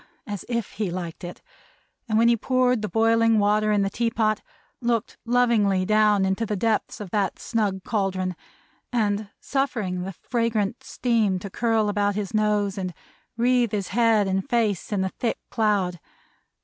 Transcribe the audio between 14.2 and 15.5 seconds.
and face in a thick